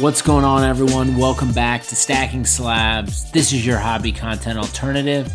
[0.00, 1.16] What's going on, everyone?
[1.16, 3.32] Welcome back to Stacking Slabs.
[3.32, 5.32] This is your hobby content alternative.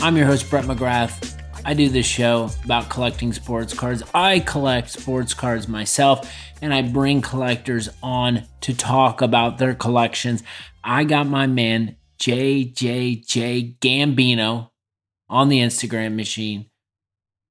[0.00, 1.42] I'm your host, Brett McGrath.
[1.64, 4.04] I do this show about collecting sports cards.
[4.14, 6.32] I collect sports cards myself,
[6.62, 10.44] and I bring collectors on to talk about their collections.
[10.84, 14.70] I got my man, JJJ Gambino,
[15.28, 16.70] on the Instagram machine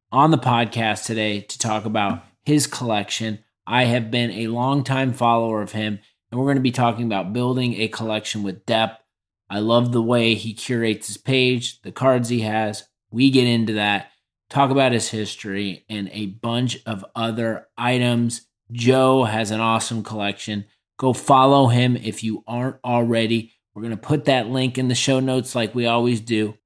[0.10, 3.40] on the podcast today to talk about his collection.
[3.68, 6.00] I have been a longtime follower of him
[6.36, 9.02] and we're going to be talking about building a collection with depth.
[9.50, 12.84] I love the way he curates his page, the cards he has.
[13.10, 14.12] We get into that,
[14.50, 18.48] talk about his history, and a bunch of other items.
[18.70, 20.66] Joe has an awesome collection.
[20.98, 23.54] Go follow him if you aren't already.
[23.74, 26.58] We're going to put that link in the show notes like we always do.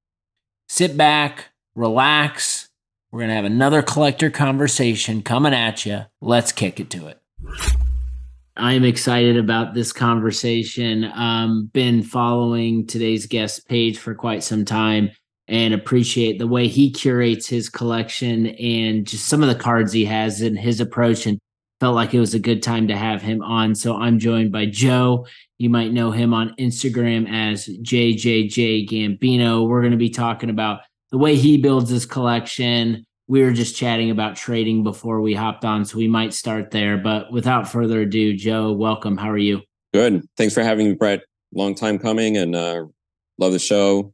[0.68, 2.70] Sit back, relax.
[3.12, 6.06] We're going to have another collector conversation coming at you.
[6.20, 7.20] Let's kick it to it.
[8.60, 11.10] I'm excited about this conversation.
[11.14, 15.10] Um, been following today's guest page for quite some time
[15.48, 20.04] and appreciate the way he curates his collection and just some of the cards he
[20.04, 21.38] has and his approach and
[21.80, 23.74] felt like it was a good time to have him on.
[23.74, 25.26] So I'm joined by Joe.
[25.56, 29.66] You might know him on Instagram as JJJ Gambino.
[29.66, 30.80] We're going to be talking about
[31.10, 35.64] the way he builds his collection, we were just chatting about trading before we hopped
[35.64, 36.98] on, so we might start there.
[36.98, 39.16] But without further ado, Joe, welcome.
[39.16, 39.62] How are you?
[39.94, 40.26] Good.
[40.36, 41.20] Thanks for having me, Brett.
[41.54, 42.86] Long time coming, and uh,
[43.38, 44.12] love the show.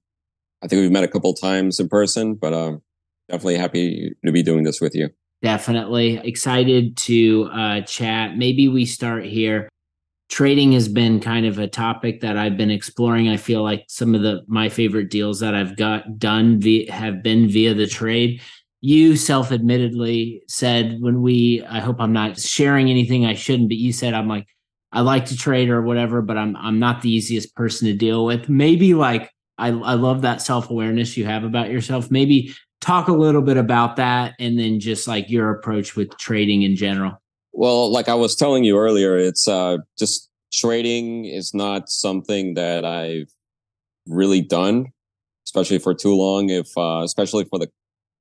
[0.63, 2.83] I think we've met a couple times in person, but um,
[3.31, 5.09] definitely happy to be doing this with you.
[5.41, 8.37] Definitely excited to uh, chat.
[8.37, 9.71] Maybe we start here.
[10.29, 13.31] Trading has been kind of a topic that I've been exploring.
[13.31, 17.23] I feel like some of the my favorite deals that I've got done via, have
[17.23, 18.43] been via the trade
[18.87, 23.93] you self-admittedly said when we i hope i'm not sharing anything i shouldn't but you
[23.93, 24.47] said i'm like
[24.93, 28.25] i like to trade or whatever but i'm i'm not the easiest person to deal
[28.25, 28.49] with.
[28.49, 32.13] Maybe like i i love that self-awareness you have about yourself.
[32.13, 36.63] Maybe talk a little bit about that and then just like your approach with trading
[36.63, 37.21] in general.
[37.53, 42.85] Well like i was telling you earlier it's uh just trading is not something that
[42.85, 43.33] i've
[44.07, 44.87] really done
[45.45, 46.51] especially for too long.
[46.51, 47.69] If uh especially for the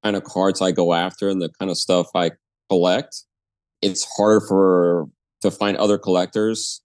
[0.06, 2.32] kind of cards I go after and the kind of stuff I
[2.70, 3.24] collect,
[3.82, 5.08] it's harder for
[5.42, 6.82] to find other collectors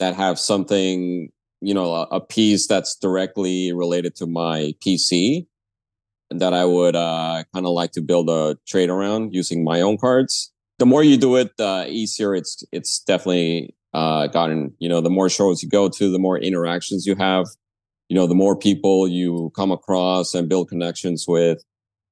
[0.00, 1.28] that have something,
[1.60, 5.46] you know, a, a piece that's directly related to my PC
[6.30, 9.80] and that I would uh, kind of like to build a trade around using my
[9.80, 10.52] own cards.
[10.80, 14.74] The more you do it, the uh, easier it's it's definitely uh, gotten.
[14.80, 17.46] You know, the more shows you go to, the more interactions you have.
[18.08, 21.64] You know, the more people you come across and build connections with,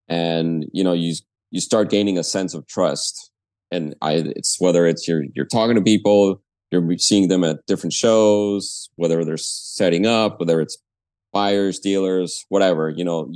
[0.08, 1.14] and you know you
[1.50, 3.30] you start gaining a sense of trust.
[3.70, 7.92] And i it's whether it's you're you're talking to people you're seeing them at different
[7.92, 10.76] shows whether they're setting up whether it's
[11.32, 13.32] buyers dealers whatever you know.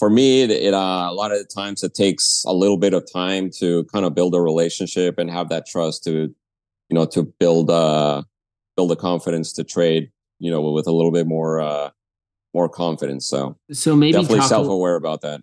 [0.00, 2.94] For me it, it uh, a lot of the times it takes a little bit
[2.94, 6.34] of time to kind of build a relationship and have that trust to
[6.90, 8.22] you know to build uh
[8.76, 10.10] build a confidence to trade
[10.40, 11.90] you know with a little bit more uh
[12.52, 13.26] more confidence.
[13.26, 15.42] So so maybe definitely self-aware about that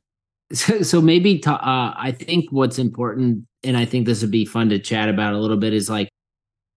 [0.54, 4.46] so, so maybe to, uh, I think what's important, and I think this would be
[4.46, 6.10] fun to chat about a little bit, is like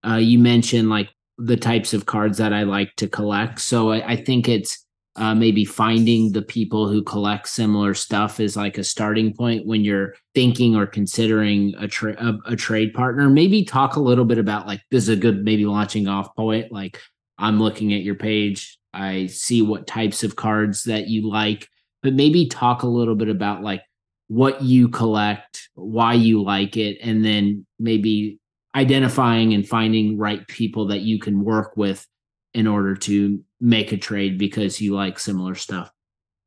[0.06, 3.60] uh, you mentioned like the types of cards that I like to collect.
[3.60, 4.84] So I, I think it's
[5.16, 9.84] uh, maybe finding the people who collect similar stuff is like a starting point when
[9.84, 13.30] you're thinking or considering a, tra- a, a trade partner.
[13.30, 16.72] Maybe talk a little bit about like this is a good maybe launching off point.
[16.72, 17.00] Like
[17.38, 21.68] I'm looking at your page, I see what types of cards that you like
[22.04, 23.82] but maybe talk a little bit about like
[24.28, 28.38] what you collect, why you like it, and then maybe
[28.76, 32.06] identifying and finding right people that you can work with
[32.52, 35.90] in order to make a trade because you like similar stuff.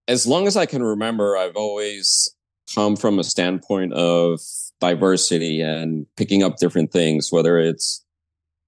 [0.07, 2.33] As long as I can remember, I've always
[2.74, 4.39] come from a standpoint of
[4.80, 8.06] diversity and picking up different things, whether it's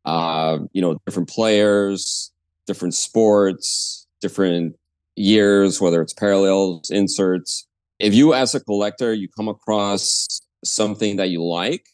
[0.06, 2.31] uh, you know, different players,
[2.65, 4.75] different sports, different
[5.19, 7.68] years, whether it's parallels, inserts.
[8.00, 11.86] If you, as a collector, you come across something that you like,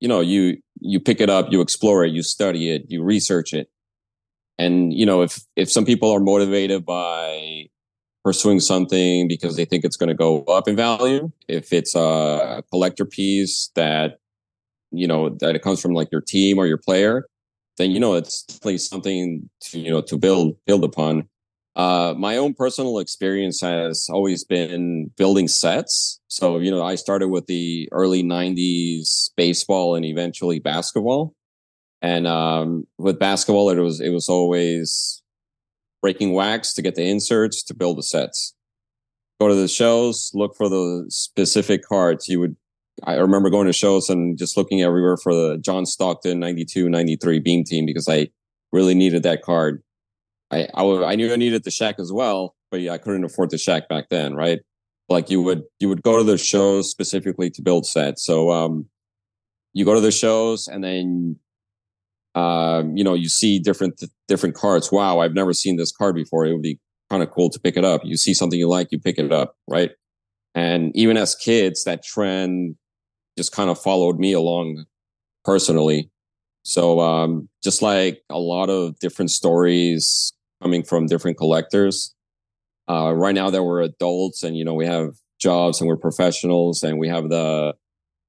[0.00, 3.52] you know, you you pick it up, you explore it, you study it, you research
[3.52, 3.68] it,
[4.58, 7.66] and you know, if if some people are motivated by
[8.24, 12.62] pursuing something because they think it's going to go up in value, if it's a
[12.70, 14.18] collector piece that
[14.90, 17.26] you know that it comes from like your team or your player,
[17.78, 21.28] then you know it's definitely something to you know to build build upon.
[21.74, 26.20] Uh, my own personal experience has always been building sets.
[26.28, 31.34] So, you know, I started with the early 90s baseball and eventually basketball.
[32.02, 35.22] And um, with basketball, it was it was always
[36.02, 38.54] breaking wax to get the inserts to build the sets.
[39.40, 42.28] Go to the shows, look for the specific cards.
[42.28, 42.56] You would
[43.04, 47.38] I remember going to shows and just looking everywhere for the John Stockton 92, 93
[47.40, 48.28] beam team because I
[48.72, 49.82] really needed that card.
[50.52, 53.50] I, I, I knew I needed the Shaq as well, but yeah, I couldn't afford
[53.50, 54.60] the Shaq back then, right?
[55.08, 58.24] Like you would, you would go to the shows specifically to build sets.
[58.24, 58.86] So, um,
[59.72, 61.36] you go to the shows and then,
[62.34, 64.92] um, you know, you see different, different cards.
[64.92, 65.20] Wow.
[65.20, 66.44] I've never seen this card before.
[66.46, 66.78] It would be
[67.10, 68.02] kind of cool to pick it up.
[68.04, 69.90] You see something you like, you pick it up, right?
[70.54, 72.76] And even as kids, that trend
[73.38, 74.84] just kind of followed me along
[75.44, 76.10] personally.
[76.64, 82.14] So, um, just like a lot of different stories coming from different collectors,
[82.88, 86.82] uh, right now that we're adults and, you know, we have jobs and we're professionals
[86.82, 87.74] and we have the,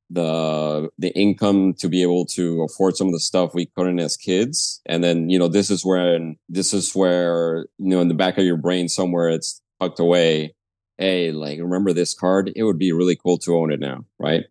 [0.10, 4.18] the, the income to be able to afford some of the stuff we couldn't as
[4.18, 4.82] kids.
[4.86, 6.20] And then, you know, this is where,
[6.50, 10.56] this is where, you know, in the back of your brain somewhere it's tucked away.
[10.98, 12.52] Hey, like, remember this card?
[12.56, 14.46] It would be really cool to own it now, right?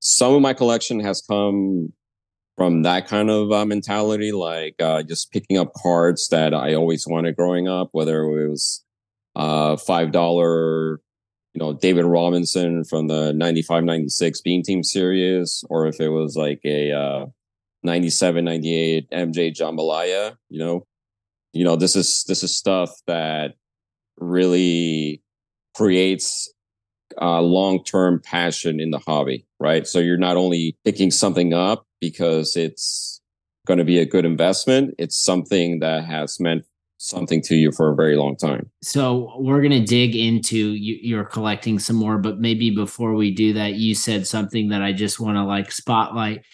[0.00, 1.92] some of my collection has come
[2.56, 7.06] from that kind of uh, mentality, like uh, just picking up cards that I always
[7.06, 8.84] wanted growing up, whether it was
[9.36, 11.00] uh, five dollar,
[11.54, 16.36] you know, David Robinson from the 95, 96 Beam Team series, or if it was
[16.36, 17.26] like a uh,
[17.82, 20.86] 97, 98 MJ Jambalaya, you know,
[21.52, 23.54] you know, this is this is stuff that
[24.18, 25.22] really
[25.74, 26.52] creates
[27.20, 29.86] uh, long term passion in the hobby, right?
[29.86, 33.20] So you're not only picking something up because it's
[33.66, 36.64] going to be a good investment, it's something that has meant
[36.98, 38.70] something to you for a very long time.
[38.82, 43.30] So we're going to dig into you, your collecting some more, but maybe before we
[43.30, 46.44] do that, you said something that I just want to like spotlight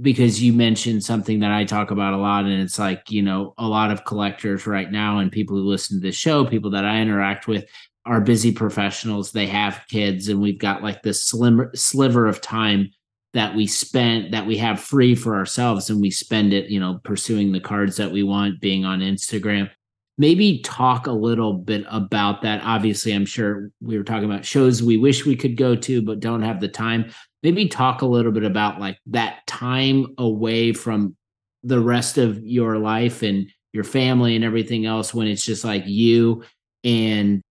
[0.00, 2.44] because you mentioned something that I talk about a lot.
[2.44, 6.00] And it's like, you know, a lot of collectors right now and people who listen
[6.00, 7.64] to this show, people that I interact with
[8.06, 12.90] are busy professionals they have kids and we've got like this slimmer sliver of time
[13.32, 17.00] that we spent that we have free for ourselves and we spend it you know
[17.04, 19.70] pursuing the cards that we want being on instagram.
[20.16, 22.62] Maybe talk a little bit about that.
[22.62, 26.20] Obviously i'm sure we were talking about shows we wish we could go to but
[26.20, 27.10] don't have the time.
[27.42, 31.16] Maybe talk a little bit about like that time away from
[31.62, 35.82] the rest of your life and your family and everything else when it's just like
[35.86, 36.44] you
[36.84, 37.42] and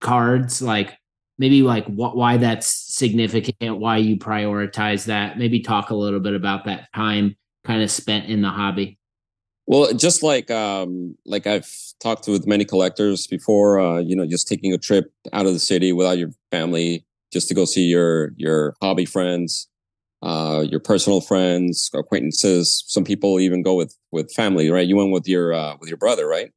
[0.00, 0.96] cards like
[1.38, 5.38] maybe like what why that's significant why you prioritize that.
[5.38, 8.98] Maybe talk a little bit about that time kind of spent in the hobby.
[9.66, 11.70] Well just like um like i've
[12.02, 15.60] talked with many collectors before uh you know just taking a trip out of the
[15.60, 19.68] city without your family just to go see your your hobby friends
[20.22, 22.84] uh your personal friends acquaintances.
[22.88, 24.86] Some people even go with with family right?
[24.86, 26.50] You went with your uh with your brother right?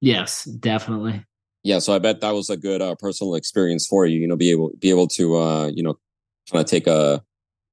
[0.00, 1.24] Yes definitely
[1.64, 4.20] yeah, so I bet that was a good uh, personal experience for you.
[4.20, 5.98] You know, be able be able to uh, you know
[6.52, 7.24] kind of take a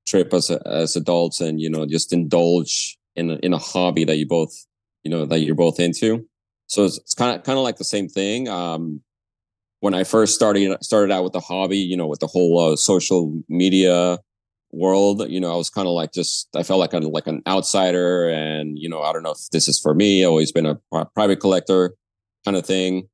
[0.07, 4.05] trip as a, as adults and you know just indulge in a, in a hobby
[4.05, 4.65] that you both
[5.03, 6.25] you know that you're both into.
[6.67, 8.47] So it's, it's kind of kind of like the same thing.
[8.47, 9.01] Um,
[9.81, 12.75] when I first started started out with the hobby, you know, with the whole uh,
[12.77, 14.19] social media
[14.71, 17.41] world, you know, I was kind of like just I felt like a, like an
[17.45, 20.23] outsider, and you know, I don't know if this is for me.
[20.23, 20.79] I've always been a
[21.13, 21.95] private collector
[22.45, 23.09] kind of thing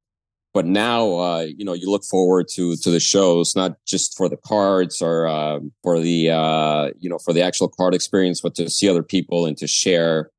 [0.53, 4.29] but now uh, you know you look forward to to the shows not just for
[4.29, 8.55] the cards or uh, for the uh, you know for the actual card experience but
[8.55, 10.31] to see other people and to share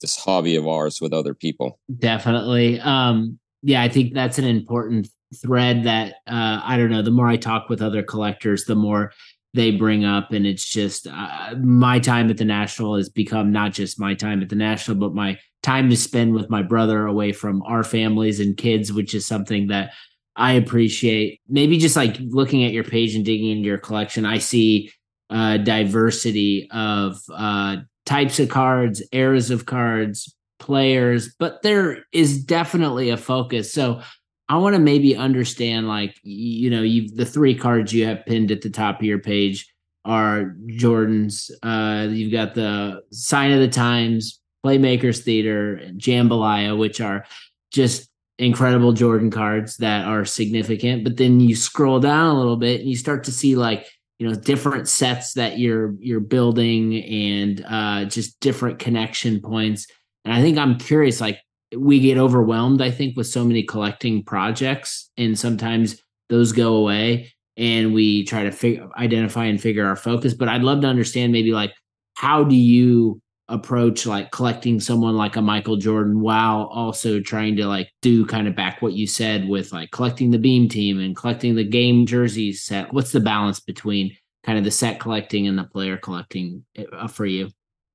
[0.00, 1.78] this hobby of ours with other people.
[1.98, 2.80] Definitely.
[2.80, 5.08] Um yeah i think that's an important
[5.42, 9.12] thread that uh i don't know the more i talk with other collectors the more
[9.56, 13.72] they bring up and it's just uh, my time at the national has become not
[13.72, 15.36] just my time at the national but my
[15.66, 19.66] time to spend with my brother away from our families and kids, which is something
[19.66, 19.92] that
[20.36, 21.40] I appreciate.
[21.48, 24.92] Maybe just like looking at your page and digging into your collection, I see
[25.28, 33.10] uh, diversity of uh, types of cards, eras of cards, players, but there is definitely
[33.10, 33.72] a focus.
[33.72, 34.02] So
[34.48, 38.50] I want to maybe understand, like you know, you the three cards you have pinned
[38.50, 39.72] at the top of your page
[40.04, 41.50] are Jordan's.
[41.62, 47.24] Uh, you've got the Sign of the Times, Playmakers Theater, Jambalaya, which are
[47.72, 51.02] just incredible Jordan cards that are significant.
[51.02, 53.88] But then you scroll down a little bit and you start to see like
[54.18, 59.88] you know different sets that you're you're building and uh, just different connection points.
[60.24, 61.40] And I think I'm curious, like
[61.74, 67.32] we get overwhelmed, I think, with so many collecting projects, and sometimes those go away
[67.56, 70.34] and we try to figure identify and figure our focus.
[70.34, 71.72] But I'd love to understand maybe like
[72.14, 77.66] how do you approach like collecting someone like a Michael Jordan while also trying to
[77.66, 81.14] like do kind of back what you said with like collecting the beam team and
[81.14, 82.92] collecting the game jerseys set?
[82.92, 87.26] What's the balance between kind of the set collecting and the player collecting uh, for
[87.26, 87.50] you?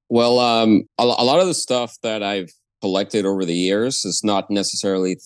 [0.09, 4.03] Well, um, a, a lot of the stuff that I've collected over the years.
[4.05, 5.19] It's not necessarily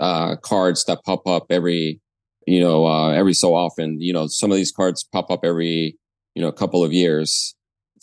[0.00, 2.00] uh, cards that pop up every,
[2.46, 4.00] you know, uh, every so often.
[4.00, 5.96] You know, some of these cards pop up every,
[6.34, 7.54] you know, couple of years.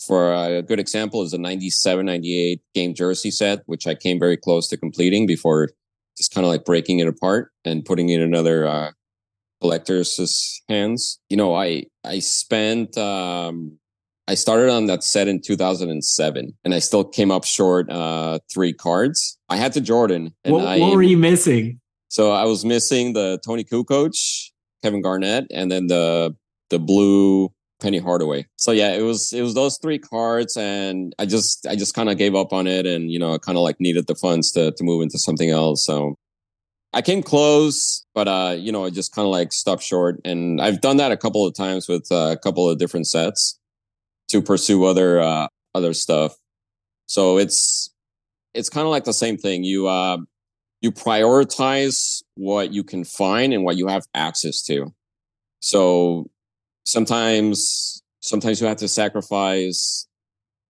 [0.06, 4.36] For a good example is a 97 98 game jersey set which i came very
[4.36, 5.70] close to completing before
[6.18, 8.90] just kind of like breaking it apart and putting it in another uh,
[9.60, 11.18] collector's hands.
[11.30, 13.78] You know i i spent um
[14.28, 18.72] i started on that set in 2007 and i still came up short uh three
[18.72, 22.64] cards i had to jordan and what, I, what were you missing so i was
[22.64, 24.52] missing the Toni Kukoc coach,
[24.82, 26.34] kevin garnett and then the
[26.70, 28.46] the blue Penny Hardaway.
[28.56, 32.08] So yeah, it was it was those three cards, and I just I just kind
[32.08, 34.50] of gave up on it, and you know, I kind of like needed the funds
[34.52, 35.84] to to move into something else.
[35.84, 36.16] So
[36.92, 40.60] I came close, but uh, you know, I just kind of like stopped short, and
[40.60, 43.58] I've done that a couple of times with uh, a couple of different sets
[44.28, 46.36] to pursue other uh, other stuff.
[47.06, 47.92] So it's
[48.54, 49.64] it's kind of like the same thing.
[49.64, 50.18] You uh,
[50.80, 54.92] you prioritize what you can find and what you have access to.
[55.60, 56.30] So
[56.84, 60.06] sometimes sometimes you have to sacrifice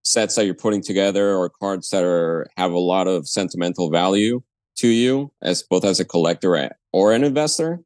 [0.05, 4.41] sets that you're putting together or cards that are have a lot of sentimental value
[4.77, 7.81] to you as both as a collector or an investor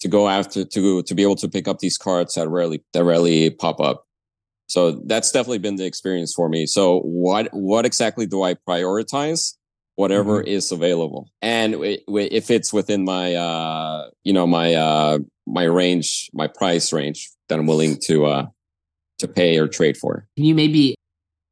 [0.00, 3.04] to go after to to be able to pick up these cards that rarely that
[3.04, 4.07] rarely pop up
[4.68, 9.54] so that's definitely been the experience for me so what what exactly do i prioritize
[9.96, 10.48] whatever mm-hmm.
[10.48, 16.46] is available and if it's within my uh you know my uh my range my
[16.46, 18.46] price range that I'm willing to uh,
[19.18, 20.26] to pay or trade for.
[20.36, 20.94] Can you maybe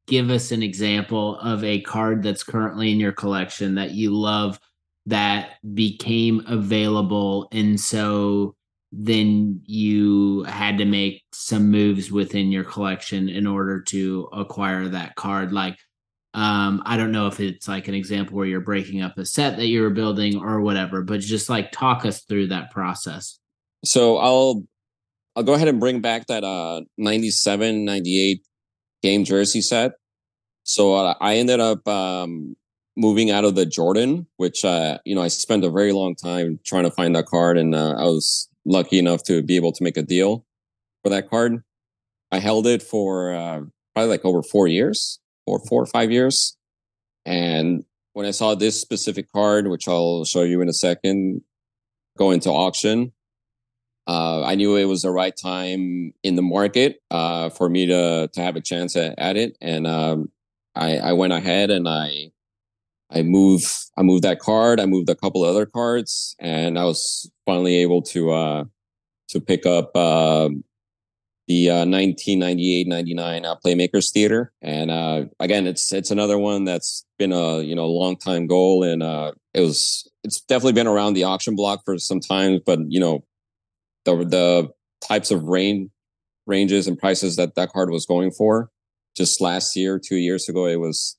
[0.07, 4.61] give us an example of a card that's currently in your collection that you love
[5.07, 8.55] that became available and so
[8.99, 15.15] then you had to make some moves within your collection in order to acquire that
[15.17, 15.77] card like
[16.33, 19.57] um, I don't know if it's like an example where you're breaking up a set
[19.57, 23.39] that you were building or whatever, but just like talk us through that process.
[23.87, 24.65] So I'll
[25.35, 28.43] I'll go ahead and bring back that uh 97, 98
[29.03, 29.93] game jersey set.
[30.65, 32.57] So uh, I ended up um,
[32.97, 36.59] moving out of the Jordan, which uh, you know I spent a very long time
[36.65, 39.85] trying to find that card, and uh, I was lucky enough to be able to
[39.85, 40.45] make a deal
[41.03, 41.63] for that card.
[42.31, 43.63] I held it for uh,
[43.95, 46.57] probably like over four years, or four or five years,
[47.25, 51.43] and when I saw this specific card, which I'll show you in a second,
[52.19, 53.13] go into auction,
[54.07, 58.29] uh, I knew it was the right time in the market uh, for me to
[58.33, 60.31] to have a chance at, at it, and um,
[60.75, 62.33] I, I went ahead and I
[63.11, 64.81] I moved I moved that card.
[64.81, 68.65] I moved a couple of other cards, and I was finally able to uh,
[69.29, 70.49] to pick up uh,
[71.49, 74.53] the 1998-99 uh, uh, Playmakers Theater.
[74.61, 78.83] And uh, again, it's it's another one that's been a you know long time goal,
[78.83, 82.61] and uh, it was it's definitely been around the auction block for some time.
[82.65, 83.25] But you know,
[84.05, 84.71] the the
[85.07, 85.91] types of range
[86.47, 88.71] ranges and prices that that card was going for
[89.17, 91.17] just last year, two years ago, it was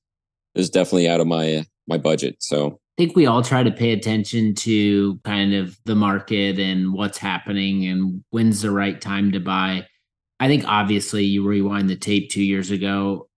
[0.54, 2.38] it was definitely out of my my budget.
[2.40, 6.94] So I think we all try to pay attention to kind of the market and
[6.94, 9.86] what's happening and when's the right time to buy.
[10.40, 13.30] I think obviously you rewind the tape two years ago,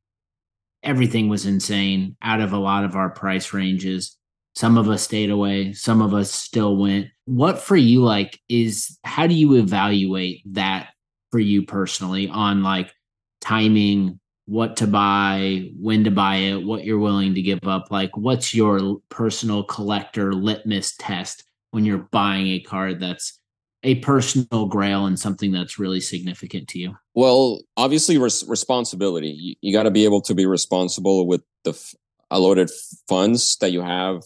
[0.83, 4.17] everything was insane out of a lot of our price ranges.
[4.55, 7.09] Some of us stayed away, some of us still went.
[7.27, 10.89] What for you like is how do you evaluate that
[11.31, 12.93] for you personally on like
[13.41, 14.20] timing,
[14.51, 17.87] what to buy, when to buy it, what you're willing to give up?
[17.89, 23.39] Like what's your personal collector litmus test when you're buying a card that's
[23.85, 26.97] a personal grail and something that's really significant to you?
[27.15, 29.29] Well, obviously, res- responsibility.
[29.29, 31.95] You, you got to be able to be responsible with the f-
[32.29, 32.73] allotted
[33.09, 34.25] funds that you have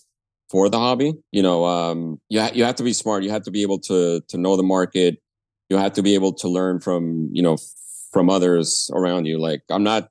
[0.49, 1.12] for the hobby.
[1.33, 3.25] You know, um, you ha- you have to be smart.
[3.25, 5.19] You have to be able to to know the market.
[5.69, 7.59] You have to be able to learn from you know
[8.11, 9.38] from others around you.
[9.38, 10.09] Like I'm not.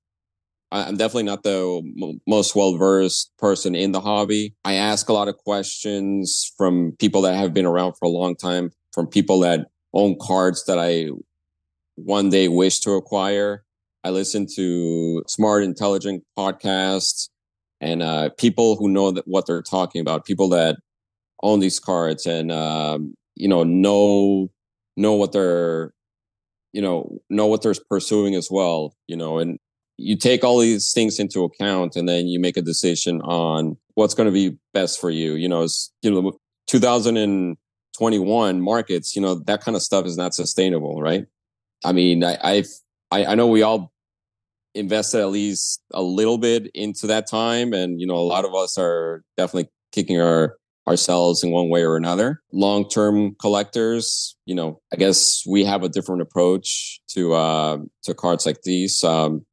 [0.74, 4.56] I'm definitely not the most well versed person in the hobby.
[4.66, 8.36] I ask a lot of questions from people that have been around for a long
[8.36, 11.10] time, from people that own cards that I
[11.96, 13.64] one day wish to acquire.
[14.04, 17.30] I listen to smart, intelligent podcasts
[17.80, 20.78] and uh, people who know that what they're talking about, people that
[21.44, 24.50] own these cards and um, you know know
[24.98, 25.94] know what they're
[26.72, 28.96] you know know what they're pursuing as well.
[29.08, 29.60] You know, and
[29.98, 34.14] you take all these things into account and then you make a decision on what's
[34.14, 35.34] going to be best for you.
[35.36, 35.68] You know,
[36.02, 41.26] you know, 2021 markets, you know, that kind of stuff is not sustainable, right?
[41.86, 42.68] I mean, I, I've,
[43.12, 43.92] I, I know we all
[44.74, 47.74] invested at least a little bit into that time.
[47.74, 50.58] And, you know, a lot of us are definitely kicking our
[50.88, 52.42] ourselves in one way or another.
[52.52, 58.14] Long term collectors, you know, I guess we have a different approach to uh, to
[58.14, 59.04] cards like these.
[59.04, 59.46] Um,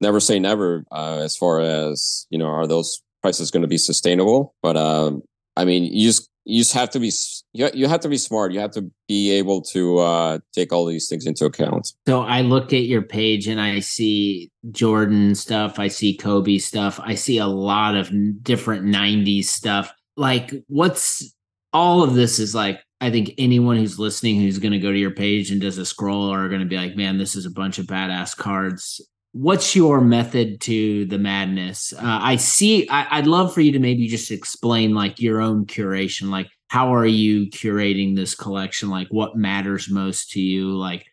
[0.00, 3.78] never say never uh, as far as you know, are those prices going to be
[3.78, 4.54] sustainable?
[4.62, 5.22] But um,
[5.56, 7.12] I mean, you just you just have to be
[7.52, 8.52] you, you have to be smart.
[8.52, 11.92] You have to be able to uh, take all these things into account.
[12.06, 15.78] So I looked at your page and I see Jordan stuff.
[15.78, 17.00] I see Kobe stuff.
[17.02, 18.10] I see a lot of
[18.42, 21.34] different '90s stuff like what's
[21.72, 24.98] all of this is like I think anyone who's listening who's going to go to
[24.98, 27.50] your page and does a scroll are going to be like, man, this is a
[27.50, 29.06] bunch of badass cards.
[29.36, 31.92] What's your method to the madness?
[31.92, 32.88] Uh, I see.
[32.88, 36.30] I, I'd love for you to maybe just explain like your own curation.
[36.30, 38.88] Like, how are you curating this collection?
[38.88, 40.74] Like, what matters most to you?
[40.74, 41.04] Like,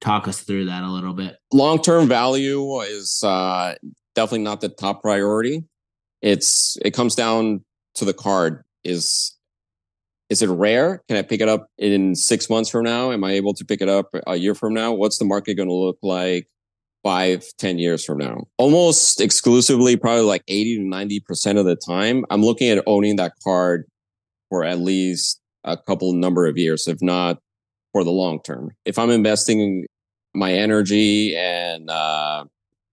[0.00, 1.36] talk us through that a little bit.
[1.52, 3.76] Long term value is uh,
[4.16, 5.62] definitely not the top priority.
[6.20, 9.36] It's it comes down to the card is
[10.28, 11.02] is it rare?
[11.08, 13.12] Can I pick it up in six months from now?
[13.12, 14.92] Am I able to pick it up a year from now?
[14.92, 16.48] What's the market going to look like
[17.02, 18.44] five, ten years from now?
[18.56, 23.32] Almost exclusively, probably like 80 to 90% of the time, I'm looking at owning that
[23.42, 23.84] card
[24.48, 27.38] for at least a couple number of years, if not
[27.92, 28.70] for the long term.
[28.84, 29.86] If I'm investing
[30.34, 32.44] my energy and, uh,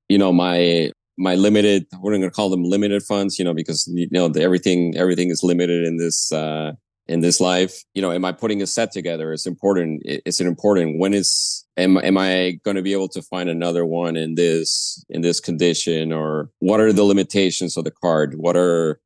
[0.09, 3.87] you know, my my limited we're going to call them limited funds you know because
[3.93, 6.73] you know the, everything everything is limited in this uh
[7.07, 9.33] in this life you know am i putting a set together?
[9.33, 13.21] It's important it's an important when is am, am i going to be able to
[13.21, 16.11] find another one in this in this condition?
[16.11, 18.35] Or what are the limitations of the card?
[18.37, 18.99] What are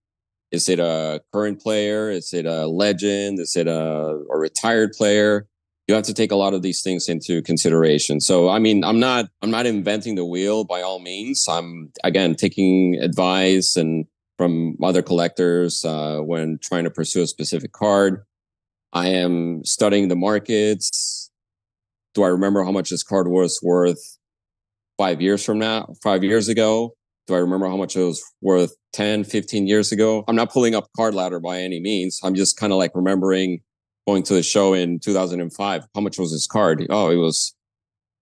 [0.52, 2.10] is it a current player?
[2.10, 3.40] Is it a legend?
[3.40, 5.48] Is it a, a retired player?
[5.88, 8.20] You have to take a lot of these things into consideration.
[8.20, 11.48] So, I mean, I'm not, I'm not inventing the wheel by all means.
[11.50, 14.06] I'm again taking advice and
[14.40, 18.24] from other collectors uh, when trying to pursue a specific card.
[18.94, 21.30] I am studying the markets.
[22.16, 24.18] Do I remember how much this card was worth
[24.98, 26.94] five years from now, five years ago?
[27.28, 30.24] Do I remember how much it was worth 10, 15 years ago?
[30.30, 32.22] I'm not pulling up card ladder by any means.
[32.24, 33.60] I'm just kind of like remembering
[34.08, 35.84] going to the show in 2005.
[35.94, 36.88] How much was this card?
[36.90, 37.54] Oh, it was,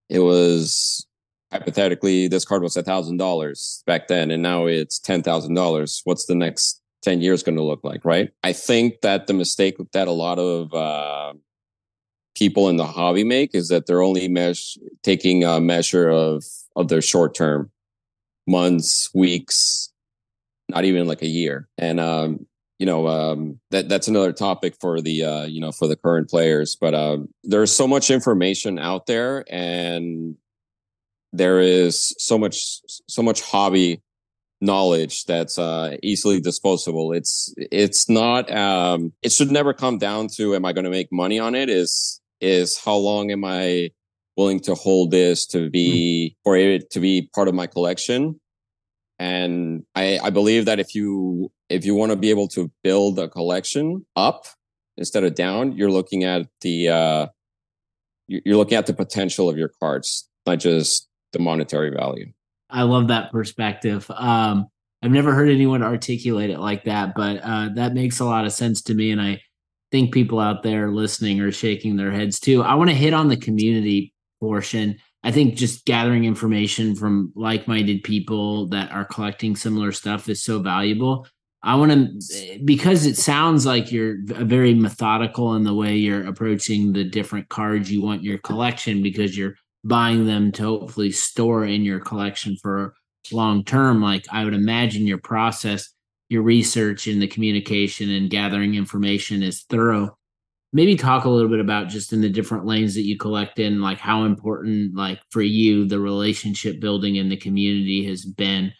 [0.08, 1.06] it was
[1.52, 6.02] hypothetically, this card was a thousand dollars back then, and now it's ten thousand dollars.
[6.04, 8.04] What's the next ten years going to look like?
[8.04, 8.30] Right?
[8.42, 11.34] I think that the mistake that a lot of uh,
[12.36, 16.44] people in the hobby make is that they're only mesh- taking a measure of
[16.76, 17.70] of their short term
[18.46, 19.92] months, weeks,
[20.68, 21.68] not even like a year.
[21.76, 22.46] And um,
[22.78, 26.30] you know um, that that's another topic for the uh, you know for the current
[26.30, 30.36] players but um, there's so much information out there and
[31.32, 34.02] there is so much so much hobby
[34.60, 37.12] knowledge that's uh, easily disposable.
[37.12, 41.12] It's it's not um, it should never come down to am i going to make
[41.12, 41.68] money on it?
[41.68, 43.90] Is is how long am i
[44.36, 46.42] willing to hold this to be mm.
[46.44, 48.40] for it to be part of my collection?
[49.18, 53.18] And I, I believe that if you if you want to be able to build
[53.18, 54.46] a collection up
[54.96, 57.26] instead of down, you're looking at the uh,
[58.26, 62.32] you're looking at the potential of your cards, not just the monetary value.
[62.70, 64.10] I love that perspective.
[64.10, 64.66] Um,
[65.02, 68.52] I've never heard anyone articulate it like that, but uh, that makes a lot of
[68.52, 69.40] sense to me, and I
[69.90, 72.62] think people out there listening are shaking their heads too.
[72.62, 74.98] I want to hit on the community portion.
[75.22, 80.60] I think just gathering information from like-minded people that are collecting similar stuff is so
[80.60, 81.26] valuable.
[81.62, 86.92] I want to because it sounds like you're very methodical in the way you're approaching
[86.92, 91.82] the different cards you want your collection because you're buying them to hopefully store in
[91.82, 92.94] your collection for
[93.30, 95.92] long term like I would imagine your process
[96.28, 100.16] your research and the communication and gathering information is thorough.
[100.72, 103.80] Maybe talk a little bit about just in the different lanes that you collect in
[103.80, 108.72] like how important like for you the relationship building in the community has been.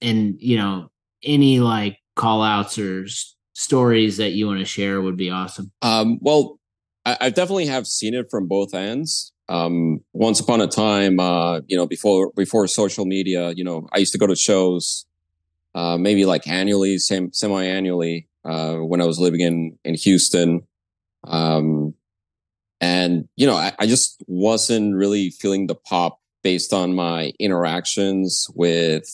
[0.00, 0.90] And you know
[1.24, 5.72] any like call outs or s- stories that you want to share would be awesome.
[5.82, 6.60] Um, well
[7.04, 11.60] I, I, definitely have seen it from both ends um, once upon a time uh,
[11.66, 15.06] you know before before social media you know i used to go to shows
[15.74, 20.66] uh, maybe like annually semi annually uh, when i was living in in houston
[21.24, 21.94] um,
[22.80, 28.48] and you know, I, I, just wasn't really feeling the pop based on my interactions
[28.54, 29.08] with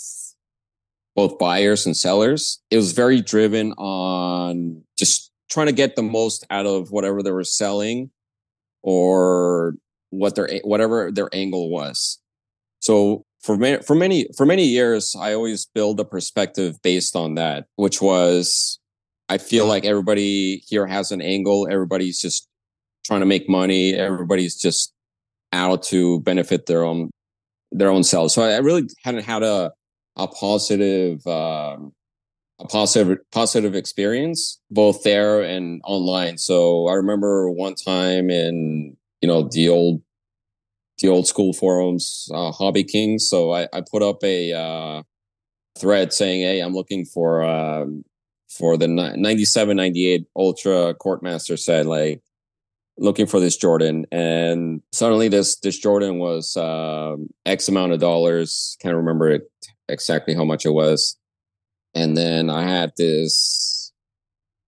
[1.14, 2.60] both buyers and sellers.
[2.70, 7.30] It was very driven on just trying to get the most out of whatever they
[7.30, 8.10] were selling
[8.82, 9.74] or
[10.12, 12.18] what their whatever their angle was.
[12.80, 17.34] So for many, for many for many years, I always build a perspective based on
[17.34, 18.78] that, which was
[19.28, 21.66] I feel like everybody here has an angle.
[21.70, 22.46] Everybody's just
[23.04, 23.94] trying to make money.
[23.94, 24.92] Everybody's just
[25.52, 27.10] out to benefit their own
[27.72, 28.34] their own selves.
[28.34, 29.72] So I really hadn't had a
[30.16, 31.92] a positive um,
[32.60, 36.38] a positive positive experience both there and online.
[36.38, 40.02] So I remember one time in you know the old
[41.00, 43.28] the old school forums, uh, Hobby Kings.
[43.28, 45.02] So I, I put up a uh,
[45.78, 48.04] thread saying, "Hey, I'm looking for um,
[48.48, 52.20] for the 97, 98 Ultra Courtmaster set, like
[52.98, 58.76] looking for this Jordan." And suddenly, this this Jordan was uh, X amount of dollars.
[58.80, 59.50] Can't remember it
[59.88, 61.16] exactly how much it was.
[61.94, 63.92] And then I had this,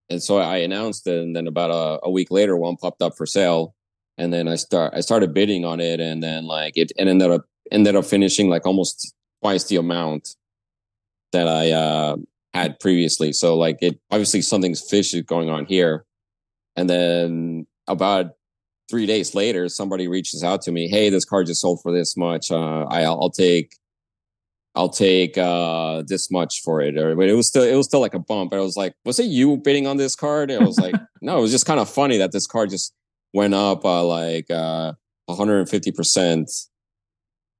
[0.09, 1.21] and so I announced it.
[1.21, 3.74] And then about a, a week later, one popped up for sale.
[4.17, 7.31] And then I start, I started bidding on it, and then like it, and ended
[7.31, 10.35] up ended up finishing like almost twice the amount
[11.33, 12.17] that I uh,
[12.53, 13.33] had previously.
[13.33, 16.05] So like it obviously something's fishy going on here.
[16.77, 18.31] And then about
[18.89, 22.15] three days later, somebody reaches out to me, "Hey, this car just sold for this
[22.15, 22.51] much.
[22.51, 23.73] Uh, I, I'll take
[24.75, 26.97] I'll take uh, this much for it.
[26.97, 28.53] Or but it was still it was still like a bump.
[28.53, 30.51] I was like, was it you bidding on this card?
[30.51, 32.93] I was like, no, it was just kind of funny that this card just
[33.35, 34.93] went up uh, like uh,
[35.25, 36.49] 150 percent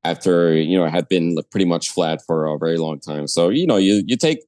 [0.03, 3.27] after you know had been pretty much flat for a very long time.
[3.27, 4.39] So you know you you take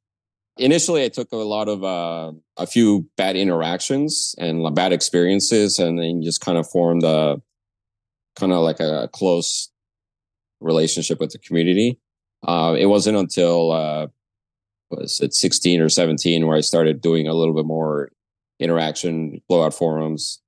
[0.57, 5.99] initially I took a lot of uh, a few bad interactions and bad experiences, and
[5.99, 7.41] then just kind of formed a
[8.37, 9.69] kind of like a close
[10.61, 11.99] relationship with the community.
[12.47, 14.07] Uh, it wasn't until uh,
[14.91, 18.11] was it 16 or 17 where I started doing a little bit more
[18.59, 20.39] interaction, blowout forums,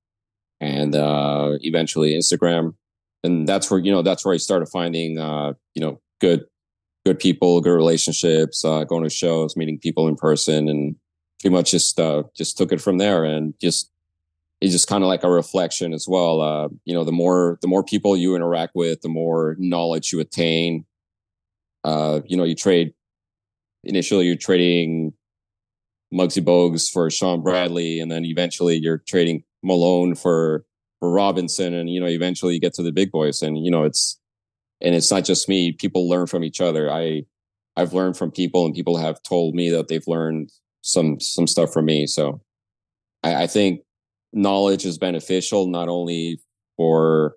[0.60, 2.74] and uh, eventually Instagram.
[3.22, 6.44] And that's where you know that's where I started finding uh, you know good
[7.04, 10.96] good people, good relationships, uh, going to shows, meeting people in person, and
[11.40, 13.24] pretty much just uh, just took it from there.
[13.24, 13.90] And just
[14.60, 16.40] it's just kind of like a reflection as well.
[16.40, 20.20] Uh, you know, the more the more people you interact with, the more knowledge you
[20.20, 20.84] attain,
[21.84, 22.92] uh, you know, you trade
[23.84, 25.12] initially you're trading
[26.12, 30.64] Muggsy Bogues for Shawn Bradley, and then eventually you're trading Malone for
[30.98, 33.84] for Robinson, and you know, eventually you get to the big boys, and you know,
[33.84, 34.18] it's
[34.80, 35.72] and it's not just me.
[35.72, 36.90] People learn from each other.
[36.90, 37.22] I
[37.76, 40.50] I've learned from people, and people have told me that they've learned
[40.82, 42.06] some some stuff from me.
[42.06, 42.40] So
[43.22, 43.80] I, I think
[44.32, 46.40] knowledge is beneficial not only
[46.76, 47.36] for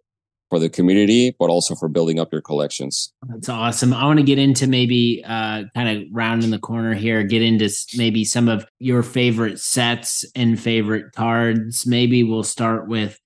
[0.54, 3.12] for the community, but also for building up your collections.
[3.28, 3.92] That's awesome.
[3.92, 7.42] I want to get into maybe uh, kind of round in the corner here, get
[7.42, 11.88] into maybe some of your favorite sets and favorite cards.
[11.88, 13.20] Maybe we'll start with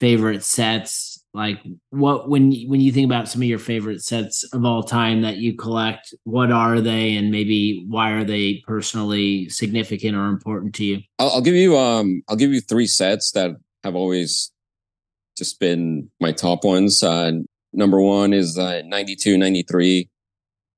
[0.00, 1.24] favorite sets.
[1.32, 5.22] Like what when when you think about some of your favorite sets of all time
[5.22, 10.74] that you collect, what are they, and maybe why are they personally significant or important
[10.74, 10.98] to you?
[11.18, 14.52] I'll, I'll give you um I'll give you three sets that have always
[15.36, 17.02] just been my top ones.
[17.02, 17.32] Uh,
[17.72, 20.08] number one is uh, 92, 93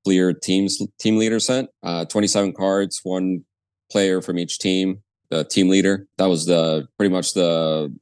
[0.04, 1.66] Fleer teams team leader set.
[1.82, 3.44] Uh, 27 cards, one
[3.90, 6.06] player from each team, the team leader.
[6.18, 7.94] That was the pretty much the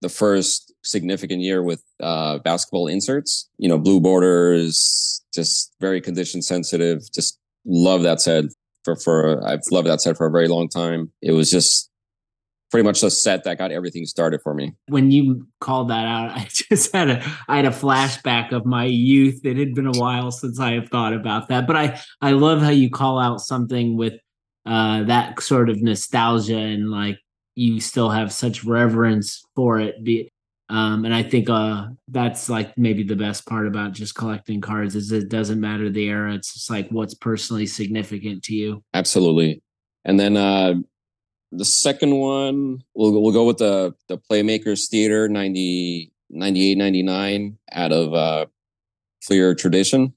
[0.00, 3.48] the first significant year with uh, basketball inserts.
[3.58, 7.00] You know, blue borders, just very condition sensitive.
[7.12, 8.44] Just love that set
[8.84, 11.10] for for I've loved that set for a very long time.
[11.22, 11.90] It was just
[12.74, 14.74] pretty much the set that got everything started for me.
[14.88, 18.84] When you called that out, I just had a I had a flashback of my
[18.84, 19.42] youth.
[19.44, 22.62] It had been a while since I have thought about that, but I I love
[22.62, 24.14] how you call out something with
[24.66, 27.20] uh, that sort of nostalgia and like
[27.54, 30.02] you still have such reverence for it.
[30.02, 30.28] Be,
[30.68, 34.96] um, and I think uh, that's like maybe the best part about just collecting cards
[34.96, 36.34] is it doesn't matter the era.
[36.34, 38.82] It's just like what's personally significant to you.
[38.94, 39.62] Absolutely.
[40.04, 40.74] And then uh,
[41.56, 47.92] the second one, we'll, we'll go with the, the Playmakers Theater 90, 98, 99 out
[47.92, 48.46] of uh,
[49.22, 50.14] Fleer Tradition.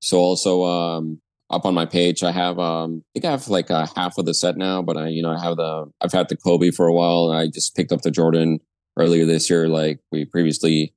[0.00, 3.70] So also um, up on my page, I have, um, I think I have like
[3.70, 6.28] a half of the set now, but I, you know, I have the, I've had
[6.28, 8.60] the Kobe for a while and I just picked up the Jordan
[8.98, 10.94] earlier this year, like we previously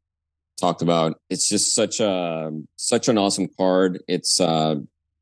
[0.59, 1.19] talked about.
[1.29, 4.03] It's just such a, such an awesome card.
[4.07, 4.75] It's, uh,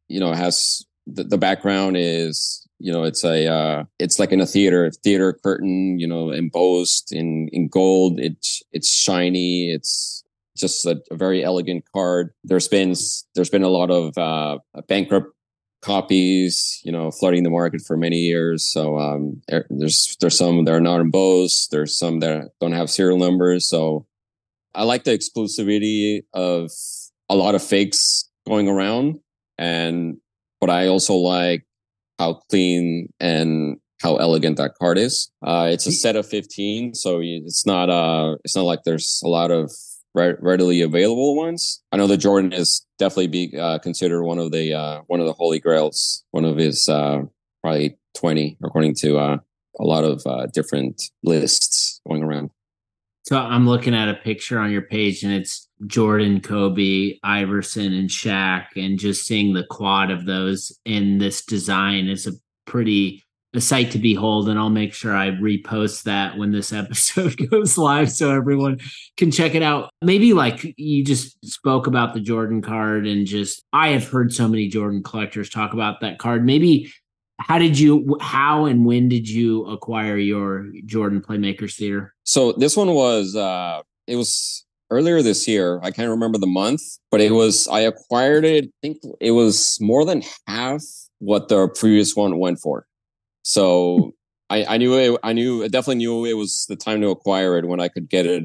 [0.08, 4.32] you know, it has the, the background is you know it's a uh, it's like
[4.32, 10.24] in a theater theater curtain you know embossed in in gold it's it's shiny it's
[10.56, 12.34] just a, a very elegant card.
[12.44, 12.96] There's been
[13.36, 15.34] there's been a lot of uh, bankrupt
[15.82, 18.66] copies, you know, flooding the market for many years.
[18.66, 21.72] So um, there's there's some that are not embossed.
[21.72, 23.68] There's some that don't have serial numbers.
[23.68, 24.06] So
[24.74, 26.72] I like the exclusivity of
[27.30, 29.20] a lot of fakes going around,
[29.58, 30.18] and
[30.62, 31.66] but I also like
[32.20, 35.32] how clean and how elegant that card is.
[35.42, 39.28] Uh, it's a set of 15, so it's not uh it's not like there's a
[39.28, 39.72] lot of
[40.16, 41.82] readily available ones.
[41.92, 45.26] I know the Jordan is definitely be uh, considered one of the uh, one of
[45.26, 47.24] the holy grails, one of his uh,
[47.62, 49.38] probably 20 according to uh,
[49.80, 52.50] a lot of uh, different lists going around.
[53.26, 58.08] So I'm looking at a picture on your page and it's Jordan, Kobe, Iverson, and
[58.08, 62.34] Shaq, and just seeing the quad of those in this design is a
[62.66, 63.24] pretty
[63.56, 64.48] a sight to behold.
[64.48, 68.80] And I'll make sure I repost that when this episode goes live so everyone
[69.18, 69.90] can check it out.
[70.04, 74.48] Maybe like you just spoke about the Jordan card and just I have heard so
[74.48, 76.46] many Jordan collectors talk about that card.
[76.46, 76.92] Maybe
[77.40, 82.14] how did you how and when did you acquire your Jordan Playmakers Theater?
[82.24, 85.80] So this one was uh it was earlier this year.
[85.84, 88.66] I can't remember the month, but it was I acquired it.
[88.66, 90.82] I think it was more than half
[91.20, 92.86] what the previous one went for.
[93.44, 94.14] So
[94.50, 97.58] I, I knew it, I knew I definitely knew it was the time to acquire
[97.58, 98.44] it when I could get it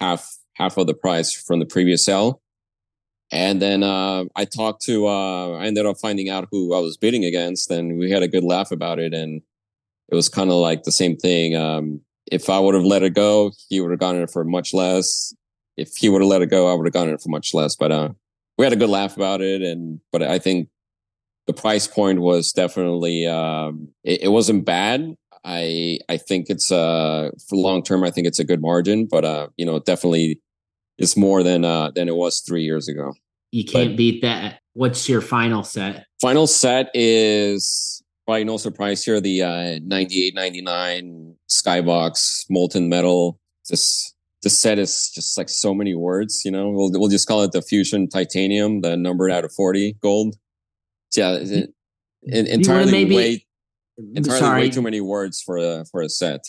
[0.00, 2.42] half half of the price from the previous sale.
[3.32, 6.96] And then uh, I talked to uh, I ended up finding out who I was
[6.96, 9.12] bidding against, and we had a good laugh about it.
[9.12, 9.42] And
[10.08, 11.56] it was kind of like the same thing.
[11.56, 14.72] Um, if I would have let it go, he would have gotten it for much
[14.72, 15.34] less.
[15.76, 17.76] If he would have let it go, I would have gotten it for much less.
[17.76, 18.10] But uh,
[18.58, 20.68] we had a good laugh about it, and but I think
[21.46, 25.14] the price point was definitely um, it, it, wasn't bad.
[25.44, 28.02] I I think it's uh for long term.
[28.02, 30.40] I think it's a good margin, but uh you know definitely
[30.98, 33.14] it's more than uh than it was three years ago.
[33.52, 34.60] You can't but beat that.
[34.74, 36.06] What's your final set?
[36.20, 39.20] Final set is probably no surprise here.
[39.20, 43.38] The uh 98 99 skybox molten metal.
[43.68, 46.42] This the set is just like so many words.
[46.44, 49.96] You know, we'll we'll just call it the fusion titanium, the numbered out of forty
[50.02, 50.36] gold
[51.16, 51.70] yeah, it,
[52.22, 53.46] it, entirely maybe, way
[54.14, 54.60] entirely sorry.
[54.62, 56.44] way too many words for a for a set.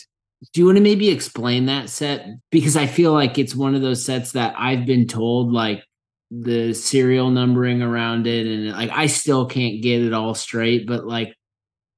[0.52, 2.26] Do you want to maybe explain that set?
[2.50, 5.82] Because I feel like it's one of those sets that I've been told like
[6.30, 10.86] the serial numbering around it, and like I still can't get it all straight.
[10.86, 11.34] But like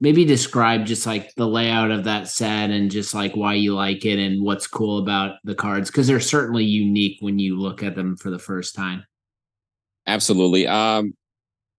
[0.00, 4.04] maybe describe just like the layout of that set and just like why you like
[4.06, 7.94] it and what's cool about the cards because they're certainly unique when you look at
[7.94, 9.04] them for the first time.
[10.06, 10.66] Absolutely.
[10.66, 11.14] Um,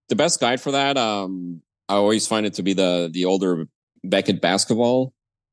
[0.08, 3.66] the best guide for that, um, I always find it to be the the older
[4.04, 5.12] Beckett basketball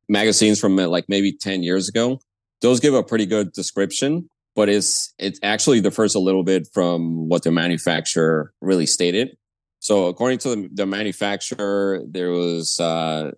[0.09, 2.19] magazines from uh, like maybe 10 years ago.
[2.61, 7.29] Those give a pretty good description, but it's it actually differs a little bit from
[7.29, 9.37] what the manufacturer really stated.
[9.79, 13.31] So according to the, the manufacturer, there was uh,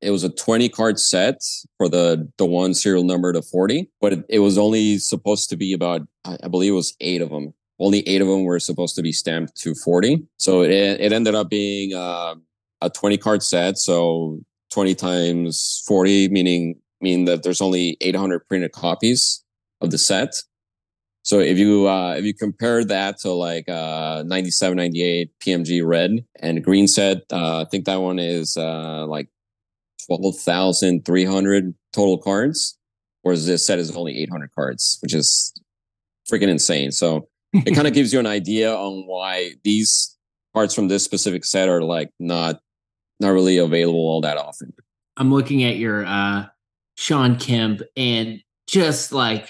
[0.00, 1.40] it was a 20 card set
[1.78, 5.56] for the the one serial number to 40, but it, it was only supposed to
[5.56, 8.96] be about I believe it was eight of them only eight of them were supposed
[8.96, 10.26] to be stamped to 40.
[10.38, 12.36] So it, it ended up being uh,
[12.80, 13.78] a 20 card set.
[13.78, 14.40] So
[14.76, 19.42] 20 times 40, meaning, mean that there's only 800 printed copies
[19.80, 20.34] of the set.
[21.22, 26.26] So if you, uh, if you compare that to like, uh, 97, 98 PMG red
[26.40, 29.28] and green set, uh, I think that one is, uh, like
[30.08, 32.76] 12,300 total cards,
[33.22, 35.54] whereas this set is only 800 cards, which is
[36.30, 36.92] freaking insane.
[36.92, 40.18] So it kind of gives you an idea on why these
[40.52, 42.60] parts from this specific set are like not
[43.20, 44.72] not really available all that often.
[45.16, 46.46] I'm looking at your uh
[46.96, 49.48] Shawn Kemp and just like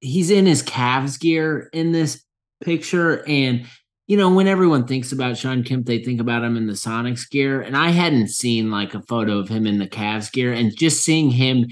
[0.00, 2.22] he's in his Cavs gear in this
[2.62, 3.26] picture.
[3.26, 3.66] And
[4.06, 7.28] you know when everyone thinks about Shawn Kemp they think about him in the Sonics
[7.28, 7.60] gear.
[7.60, 10.52] And I hadn't seen like a photo of him in the Cavs gear.
[10.52, 11.66] And just seeing him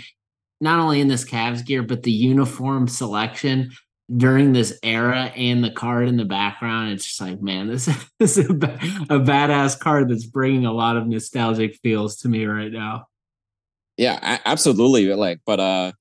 [0.60, 3.70] not only in this Cavs gear but the uniform selection
[4.16, 7.86] during this era and the card in the background it's just like man this,
[8.18, 12.44] this is a, a badass card that's bringing a lot of nostalgic feels to me
[12.44, 13.06] right now.
[13.96, 15.92] Yeah absolutely like but uh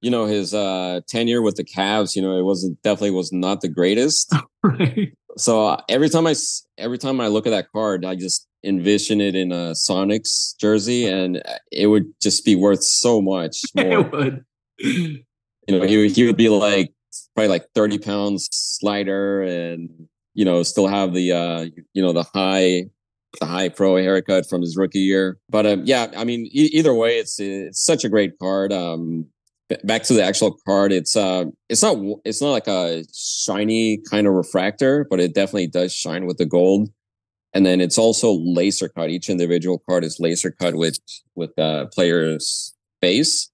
[0.00, 3.60] you know his uh tenure with the Cavs you know it wasn't definitely was not
[3.60, 4.34] the greatest.
[4.64, 5.12] Right.
[5.38, 6.34] So uh, every time i
[6.78, 11.04] every time i look at that card i just envision it in a sonics jersey
[11.08, 14.00] and uh, it would just be worth so much more.
[14.00, 14.44] it would.
[14.78, 15.24] You
[15.68, 16.92] know he, he would be like
[17.34, 19.88] probably like 30 pounds lighter and,
[20.34, 22.84] you know, still have the, uh, you know, the high,
[23.40, 25.38] the high pro haircut from his rookie year.
[25.48, 28.72] But, um, yeah, I mean, e- either way, it's, it's such a great card.
[28.72, 29.26] Um,
[29.84, 34.26] back to the actual card, it's uh, it's not it's not like a shiny kind
[34.26, 36.90] of refractor, but it definitely does shine with the gold.
[37.54, 39.10] And then it's also laser cut.
[39.10, 40.98] Each individual card is laser cut with
[41.34, 43.50] with the player's face.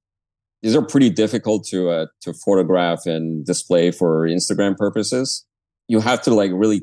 [0.62, 5.44] These are pretty difficult to uh, to photograph and display for Instagram purposes.
[5.86, 6.82] You have to like really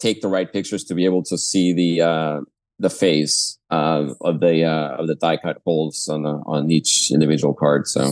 [0.00, 2.40] take the right pictures to be able to see the uh,
[2.78, 7.10] the face uh, of the uh, of the die cut holes on the, on each
[7.10, 7.86] individual card.
[7.86, 8.10] So,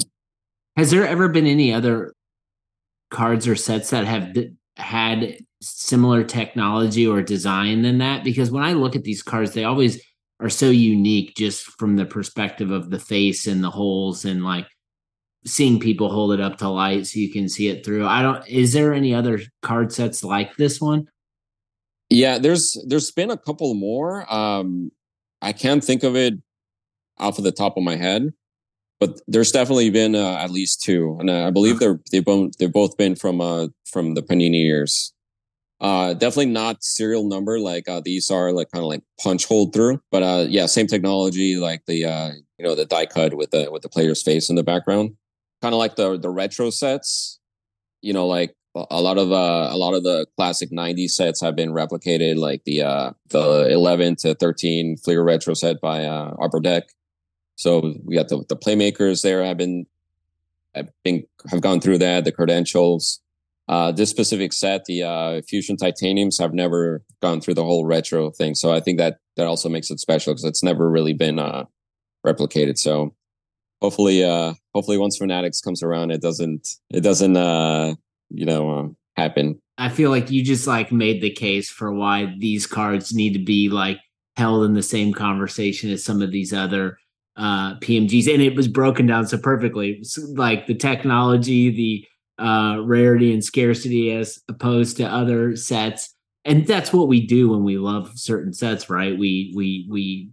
[0.76, 2.14] has there ever been any other
[3.10, 4.34] cards or sets that have
[4.76, 8.24] had similar technology or design than that?
[8.24, 10.02] Because when I look at these cards, they always
[10.40, 14.66] are so unique, just from the perspective of the face and the holes, and like
[15.46, 18.06] seeing people hold it up to light so you can see it through.
[18.06, 18.46] I don't.
[18.48, 21.08] Is there any other card sets like this one?
[22.10, 24.32] Yeah, there's there's been a couple more.
[24.32, 24.90] Um,
[25.42, 26.34] I can't think of it
[27.18, 28.32] off of the top of my head,
[29.00, 32.72] but there's definitely been uh, at least two, and I believe they're they've both they've
[32.72, 35.12] both been from uh from the Panini years.
[35.80, 39.74] Uh, definitely not serial number like uh, these are like kind of like punch hold
[39.74, 43.50] through, but uh, yeah, same technology like the uh, you know the die cut with
[43.50, 45.14] the with the player's face in the background,
[45.64, 47.40] kind of like the the retro sets.
[48.02, 51.56] You know, like a lot of uh, a lot of the classic 90s sets have
[51.56, 56.60] been replicated like the uh, the 11 to 13 Fleer retro set by uh, Upper
[56.60, 56.84] Deck.
[57.56, 59.86] So we got the, the playmakers there have been
[60.74, 63.20] have been have gone through that the credentials.
[63.66, 68.30] Uh, this specific set, the uh, Fusion Titaniums, have never gone through the whole retro
[68.30, 68.54] thing.
[68.54, 71.64] So I think that that also makes it special because it's never really been uh,
[72.26, 72.76] replicated.
[72.76, 73.14] So
[73.84, 77.94] hopefully, uh, hopefully, once Fanatics comes around, it doesn't it doesn't uh,
[78.30, 78.88] you know uh,
[79.20, 79.60] happen.
[79.76, 83.44] I feel like you just like made the case for why these cards need to
[83.44, 83.98] be like
[84.36, 86.98] held in the same conversation as some of these other
[87.36, 92.06] uh PMGs and it was broken down so perfectly so, like the technology the
[92.42, 97.64] uh rarity and scarcity as opposed to other sets and that's what we do when
[97.64, 100.30] we love certain sets right we we we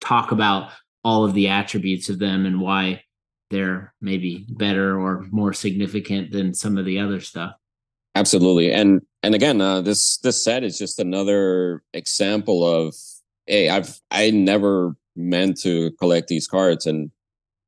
[0.00, 0.72] talk about
[1.04, 3.02] all of the attributes of them and why
[3.50, 7.54] they're maybe better or more significant than some of the other stuff.
[8.14, 12.94] Absolutely, and and again, uh, this this set is just another example of
[13.46, 17.10] hey, I've I never meant to collect these cards, and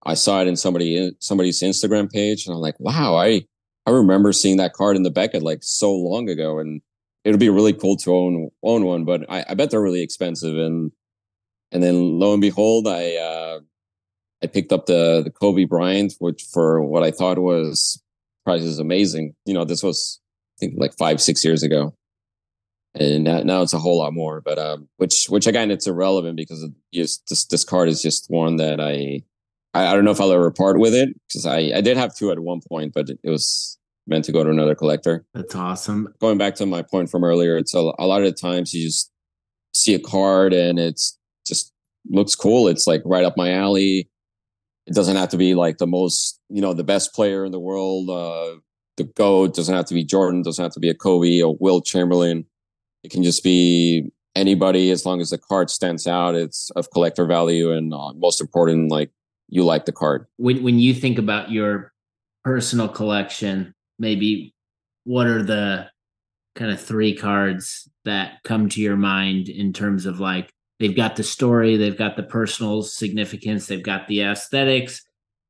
[0.05, 3.47] I saw it in somebody somebody's Instagram page, and I'm like, wow, I
[3.87, 6.83] I remember seeing that card in the Beckett like so long ago, and
[7.25, 10.03] it would be really cool to own own one, but I, I bet they're really
[10.03, 10.91] expensive, and
[11.73, 13.61] and then lo and behold, I uh,
[14.43, 18.01] I picked up the the Kobe Bryant, which for what I thought was
[18.45, 19.35] price is amazing.
[19.47, 20.21] You know, this was
[20.57, 21.95] I think like five six years ago,
[22.95, 24.41] and now, now it's a whole lot more.
[24.41, 28.57] But um, which which again, it's irrelevant because just this this card is just one
[28.57, 29.23] that I
[29.75, 32.31] I, don't know if I'll ever part with it because I I did have two
[32.31, 35.25] at one point, but it was meant to go to another collector.
[35.33, 36.13] That's awesome.
[36.21, 38.85] Going back to my point from earlier, it's a, a lot of the times you
[38.85, 39.11] just
[39.73, 41.19] see a card and it's
[42.09, 42.69] looks cool.
[42.69, 44.09] It's like right up my alley
[44.87, 47.61] it doesn't have to be like the most, you know, the best player in the
[47.61, 48.11] world.
[48.11, 48.59] Uh,
[48.97, 51.87] the GOAT doesn't have to be Jordan, doesn't have to be a Kobe or Wilt
[51.87, 52.45] Chamberlain.
[53.05, 56.35] It can just be anybody as long as the card stands out.
[56.35, 59.11] It's of collector value, and uh, most important, like
[59.49, 60.27] you like the card.
[60.37, 61.93] When when you think about your
[62.45, 64.55] personal collection, maybe
[65.05, 65.91] what are the
[66.55, 71.17] kind of three cards that come to your mind in terms of like they've got
[71.17, 75.03] the story, they've got the personal significance, they've got the aesthetics,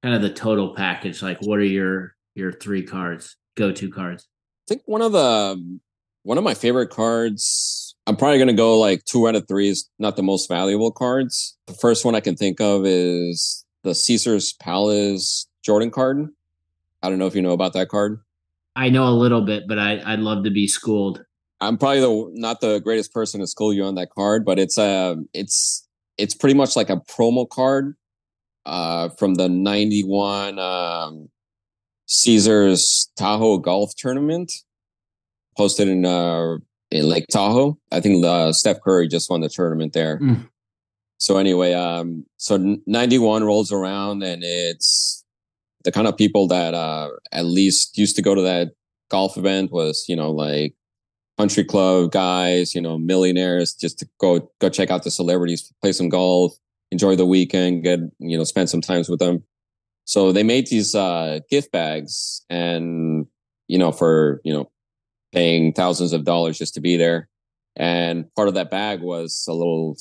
[0.03, 1.23] kind of the total package.
[1.23, 4.29] Like, what are your your three cards, go to cards?
[4.67, 5.81] I think one of the
[6.23, 7.95] one of my favorite cards.
[8.07, 10.91] I'm probably going to go like two out of three is not the most valuable
[10.91, 11.57] cards.
[11.67, 16.29] The first one I can think of is the Caesar's Palace Jordan card.
[17.03, 18.21] I don't know if you know about that card.
[18.75, 21.25] I know a little bit, but I, I'd love to be schooled.
[21.63, 24.79] I'm probably the not the greatest person to school you on that card, but it's
[24.79, 25.87] a um, it's
[26.19, 27.95] it's pretty much like a promo card
[28.67, 31.31] uh, from the '91 um,
[32.07, 34.53] Caesars Tahoe Golf Tournament,
[35.57, 36.57] posted in uh,
[36.91, 37.79] in Lake Tahoe.
[37.93, 40.19] I think uh, Steph Curry just won the tournament there.
[40.19, 40.49] Mm.
[41.19, 45.25] So anyway, um, so '91 rolls around, and it's
[45.85, 48.73] the kind of people that uh, at least used to go to that
[49.11, 50.75] golf event was you know like
[51.39, 55.93] country club guys, you know, millionaires, just to go go check out the celebrities, play
[55.93, 56.55] some golf,
[56.91, 59.43] enjoy the weekend, get you know, spend some times with them.
[60.05, 63.27] So they made these uh, gift bags, and
[63.69, 64.71] you know, for you know,
[65.33, 67.29] paying thousands of dollars just to be there.
[67.77, 69.97] And part of that bag was a little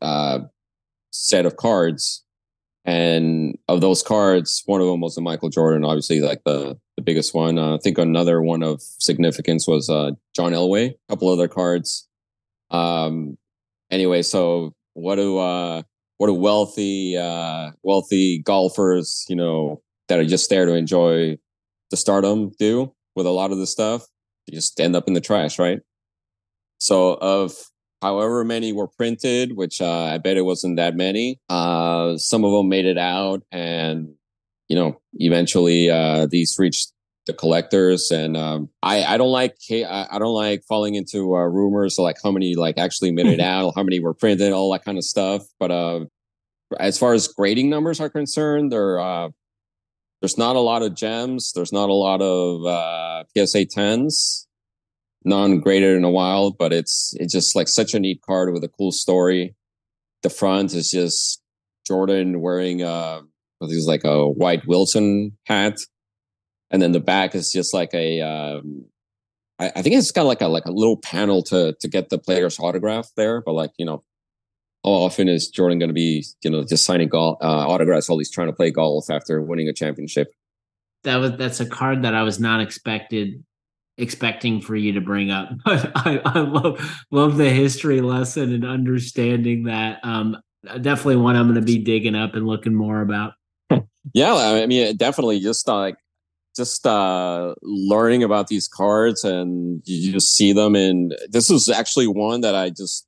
[0.00, 0.40] uh,
[1.10, 2.24] set of cards.
[2.84, 7.10] And of those cards, one of them was the Michael Jordan, obviously like the the
[7.10, 7.58] biggest one.
[7.58, 10.90] Uh, I think another one of significance was uh, John Elway.
[10.90, 12.08] A couple other cards.
[12.70, 13.36] Um,
[13.90, 15.82] anyway, so what do uh,
[16.18, 21.38] what do wealthy uh, wealthy golfers, you know, that are just there to enjoy
[21.90, 24.06] the stardom do with a lot of the stuff?
[24.46, 25.80] You just end up in the trash, right?
[26.78, 27.52] So of
[28.00, 31.40] however many were printed, which uh, I bet it wasn't that many.
[31.48, 34.14] Uh, some of them made it out, and
[34.72, 36.94] you know, eventually uh, these reached
[37.26, 38.10] the collectors.
[38.10, 42.16] And um, I, I don't like I don't like falling into uh, rumors of like
[42.24, 45.04] how many like actually made it out, how many were printed, all that kind of
[45.04, 45.42] stuff.
[45.60, 46.06] But uh,
[46.80, 49.28] as far as grading numbers are concerned, there uh,
[50.22, 51.52] there's not a lot of gems.
[51.54, 54.48] There's not a lot of PSA tens
[55.22, 58.68] non-graded in a while, but it's it's just like such a neat card with a
[58.68, 59.54] cool story.
[60.22, 61.42] The front is just
[61.86, 63.20] Jordan wearing uh
[63.66, 65.78] Think it's like a white Wilson hat,
[66.70, 68.86] and then the back is just like a um,
[69.58, 72.18] I, I think it's got like a like a little panel to to get the
[72.18, 74.04] player's autograph there, but like you know.
[74.84, 78.18] How often is Jordan going to be, you know, just signing golf, uh, autographs while
[78.18, 80.34] he's trying to play golf after winning a championship?
[81.04, 83.44] That was that's a card that I was not expected
[83.98, 85.50] expecting for you to bring up.
[85.64, 90.00] But I, I love love the history lesson and understanding that.
[90.02, 93.34] Um, definitely one I'm going to be digging up and looking more about.
[94.14, 95.96] Yeah, I mean, definitely just like
[96.56, 100.74] just uh, learning about these cards and you just see them.
[100.74, 103.06] And this was actually one that I just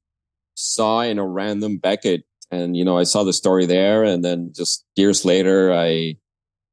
[0.54, 4.52] saw in a random Beckett, and you know, I saw the story there, and then
[4.54, 6.16] just years later, I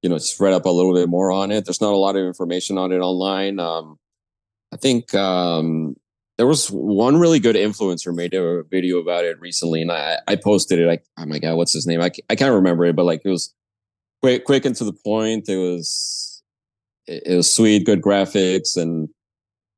[0.01, 1.65] you know just read up a little bit more on it.
[1.65, 3.59] There's not a lot of information on it online.
[3.59, 3.97] Um,
[4.73, 5.95] I think um,
[6.37, 10.35] there was one really good influencer made a video about it recently, and I, I
[10.35, 10.87] posted it.
[10.87, 12.01] Like, oh my god, what's his name?
[12.01, 13.53] I, I can't remember it, but like it was
[14.21, 15.49] quick, quick and to the point.
[15.49, 16.43] It was
[17.07, 19.09] it, it was sweet, good graphics, and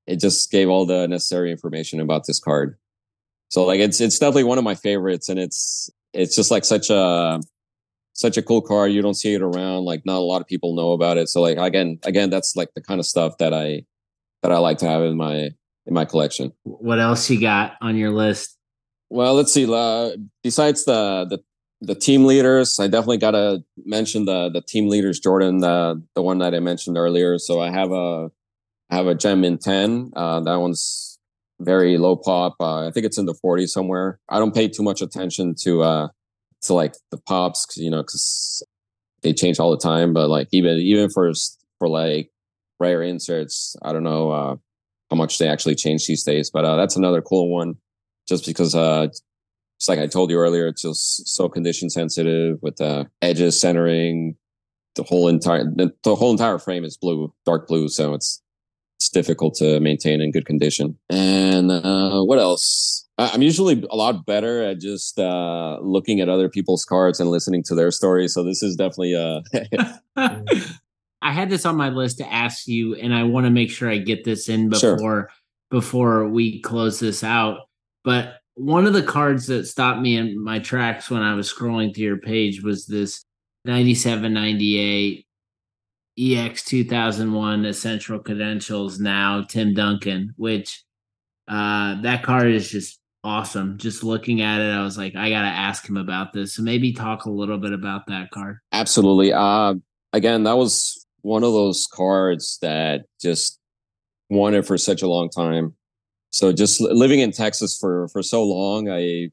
[0.07, 2.77] it just gave all the necessary information about this card.
[3.49, 6.89] So like it's it's definitely one of my favorites, and it's it's just like such
[6.89, 7.39] a
[8.13, 8.91] such a cool card.
[8.91, 9.85] You don't see it around.
[9.85, 11.29] Like not a lot of people know about it.
[11.29, 13.85] So like again, again, that's like the kind of stuff that I
[14.41, 15.51] that I like to have in my
[15.85, 16.53] in my collection.
[16.63, 18.57] What else you got on your list?
[19.09, 19.71] Well, let's see.
[19.71, 21.39] Uh, besides the the
[21.83, 26.21] the team leaders, I definitely got to mention the the team leaders, Jordan, the the
[26.21, 27.37] one that I mentioned earlier.
[27.37, 28.31] So I have a
[28.89, 30.11] I have a gem in ten.
[30.15, 31.19] Uh, that one's
[31.59, 32.55] very low pop.
[32.59, 34.19] Uh, I think it's in the 40s somewhere.
[34.27, 36.07] I don't pay too much attention to uh
[36.63, 38.63] to like the pops, you know, because
[39.21, 40.13] they change all the time.
[40.13, 41.31] But like even even for
[41.79, 42.31] for like
[42.79, 43.75] rare inserts.
[43.81, 44.55] I don't know uh,
[45.09, 47.75] how much they actually change these days, but uh, that's another cool one.
[48.27, 49.07] Just because, uh,
[49.83, 54.37] it's like I told you earlier, it's just so condition sensitive with the edges centering.
[54.95, 58.41] The whole entire the, the whole entire frame is blue, dark blue, so it's
[58.95, 60.97] it's difficult to maintain in good condition.
[61.09, 63.05] And uh, what else?
[63.17, 67.63] I'm usually a lot better at just uh, looking at other people's cards and listening
[67.63, 68.33] to their stories.
[68.33, 69.41] So this is definitely uh,
[71.21, 73.89] I had this on my list to ask you, and I want to make sure
[73.89, 75.29] I get this in before sure.
[75.69, 77.67] before we close this out.
[78.05, 81.93] But one of the cards that stopped me in my tracks when I was scrolling
[81.93, 83.23] through your page was this
[83.65, 85.25] 97 98
[86.19, 90.83] EX 2001 Essential Credentials now Tim Duncan, which
[91.47, 93.77] uh, that card is just awesome.
[93.77, 96.55] Just looking at it, I was like, I got to ask him about this.
[96.55, 98.57] So maybe talk a little bit about that card.
[98.71, 99.33] Absolutely.
[99.33, 99.75] Uh,
[100.11, 103.59] again, that was one of those cards that just
[104.29, 105.75] wanted for such a long time.
[106.33, 109.29] So just living in Texas for for so long, I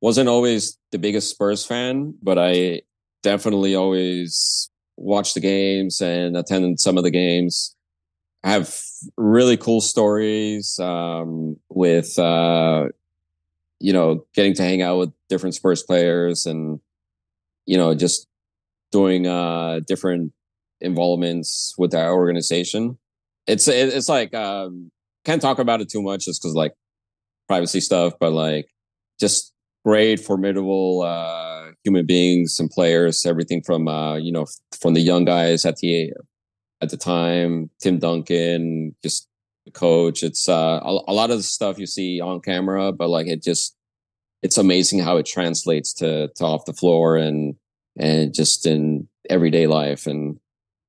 [0.00, 2.82] wasn't always the biggest Spurs fan, but I
[3.22, 7.76] definitely always watched the games and attended some of the games.
[8.42, 8.76] I have
[9.16, 12.88] really cool stories um, with uh,
[13.78, 16.80] you know getting to hang out with different Spurs players and
[17.64, 18.26] you know just
[18.90, 20.32] doing uh, different
[20.80, 22.98] involvements with our organization.
[23.46, 24.90] It's it's like um,
[25.24, 26.74] can't talk about it too much just because like
[27.48, 28.66] privacy stuff, but like
[29.18, 29.52] just
[29.84, 33.26] great, formidable uh, human beings and players.
[33.26, 34.46] Everything from uh, you know
[34.80, 36.12] from the young guys at the
[36.80, 39.28] at the time, Tim Duncan, just
[39.66, 40.22] the coach.
[40.22, 43.42] It's uh, a, a lot of the stuff you see on camera, but like it
[43.42, 43.76] just
[44.42, 47.56] it's amazing how it translates to to off the floor and
[47.98, 50.38] and just in everyday life and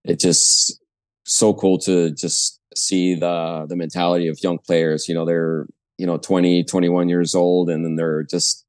[0.04, 0.80] it's just
[1.26, 5.08] so cool to just see the the mentality of young players.
[5.08, 5.68] You know, they're
[5.98, 8.66] you know 20, 21 years old, and then they're just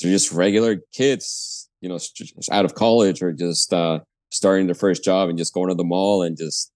[0.00, 1.98] they're just regular kids you know
[2.50, 4.00] out of college or just uh,
[4.30, 6.72] starting their first job and just going to the mall and just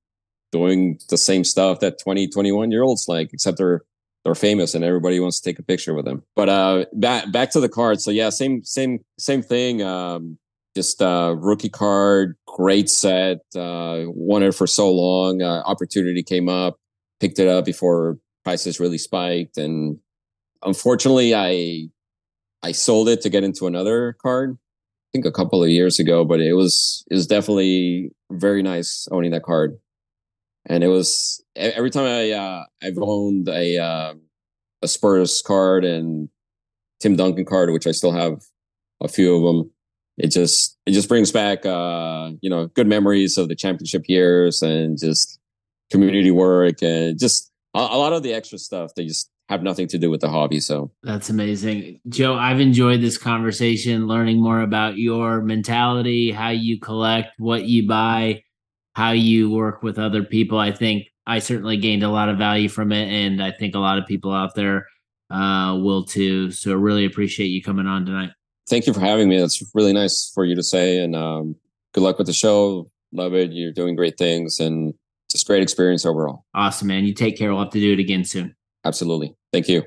[0.50, 3.82] doing the same stuff that 20 21 year olds like except they're
[4.24, 7.50] they're famous and everybody wants to take a picture with them but uh back back
[7.50, 10.38] to the card so yeah same same same thing um
[10.74, 16.76] just uh rookie card great set uh wanted for so long uh, opportunity came up
[17.20, 19.98] picked it up before prices really spiked and
[20.64, 21.86] unfortunately i
[22.62, 26.24] i sold it to get into another card i think a couple of years ago
[26.24, 29.78] but it was it was definitely very nice owning that card
[30.66, 34.14] and it was every time I uh, I've owned a uh,
[34.82, 36.28] a Spurs card and
[37.00, 38.42] Tim Duncan card, which I still have
[39.00, 39.71] a few of them.
[40.18, 44.62] It just it just brings back uh, you know good memories of the championship years
[44.62, 45.38] and just
[45.90, 49.86] community work and just a, a lot of the extra stuff that just have nothing
[49.88, 50.60] to do with the hobby.
[50.60, 52.34] So that's amazing, Joe.
[52.34, 58.42] I've enjoyed this conversation, learning more about your mentality, how you collect, what you buy
[58.94, 60.58] how you work with other people.
[60.58, 63.78] I think I certainly gained a lot of value from it, and I think a
[63.78, 64.86] lot of people out there
[65.30, 66.50] uh, will too.
[66.50, 68.30] So, really appreciate you coming on tonight.
[68.68, 69.38] Thank you for having me.
[69.38, 71.56] That's really nice for you to say, and um,
[71.92, 72.90] good luck with the show.
[73.12, 73.52] Love it.
[73.52, 74.94] You're doing great things, and
[75.30, 76.44] just great experience overall.
[76.54, 77.04] Awesome, man.
[77.04, 77.52] You take care.
[77.52, 78.54] We'll have to do it again soon.
[78.84, 79.34] Absolutely.
[79.52, 79.84] Thank you.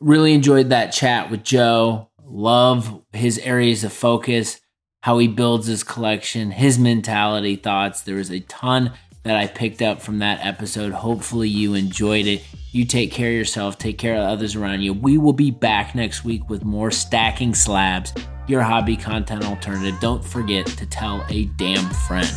[0.00, 2.10] Really enjoyed that chat with Joe.
[2.24, 4.60] Love his areas of focus
[5.02, 8.02] how he builds his collection, his mentality, thoughts.
[8.02, 10.92] There was a ton that I picked up from that episode.
[10.92, 12.42] Hopefully, you enjoyed it.
[12.72, 14.94] You take care of yourself, take care of others around you.
[14.94, 18.14] We will be back next week with more Stacking Slabs,
[18.48, 20.00] your hobby content alternative.
[20.00, 22.28] Don't forget to tell a damn friend.